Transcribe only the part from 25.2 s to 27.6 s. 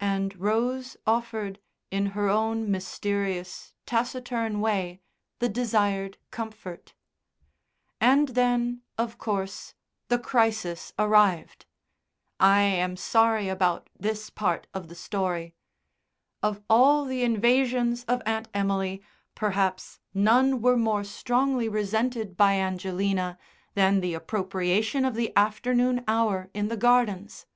afternoon hour in the gardens.